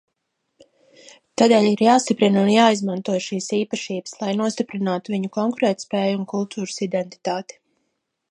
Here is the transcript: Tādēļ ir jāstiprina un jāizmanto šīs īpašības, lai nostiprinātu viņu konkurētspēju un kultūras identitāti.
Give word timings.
Tādēļ 1.41 1.67
ir 1.71 1.83
jāstiprina 1.85 2.45
un 2.45 2.49
jāizmanto 2.53 3.19
šīs 3.27 3.49
īpašības, 3.59 4.15
lai 4.23 4.31
nostiprinātu 4.41 5.15
viņu 5.17 5.31
konkurētspēju 5.37 6.19
un 6.21 6.27
kultūras 6.35 6.81
identitāti. 6.87 7.61